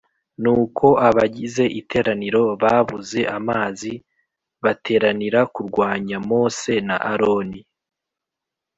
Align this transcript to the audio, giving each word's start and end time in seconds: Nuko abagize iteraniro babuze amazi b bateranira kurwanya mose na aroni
Nuko 0.43 0.85
abagize 1.07 1.63
iteraniro 1.79 2.41
babuze 2.63 3.19
amazi 3.37 3.91
b 3.97 4.01
bateranira 4.63 5.39
kurwanya 5.53 6.17
mose 6.29 6.71
na 6.87 6.97
aroni 7.11 7.61